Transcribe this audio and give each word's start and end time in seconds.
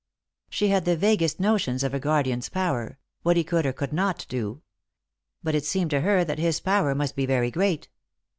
She 0.49 0.69
had 0.69 0.85
the 0.85 0.97
vaguest 0.97 1.39
notions 1.39 1.83
of 1.83 1.93
a 1.93 1.99
guardian's 1.99 2.49
power, 2.49 2.97
what 3.21 3.37
he 3.37 3.43
could 3.43 3.67
or 3.67 3.71
could 3.71 3.93
not 3.93 4.25
do. 4.29 4.63
But 5.43 5.53
it 5.53 5.63
seemed 5.63 5.91
to 5.91 6.01
her 6.01 6.23
that 6.25 6.39
his 6.39 6.59
power 6.59 6.95
must 6.95 7.15
be 7.15 7.27
very 7.27 7.51
great. 7.51 7.87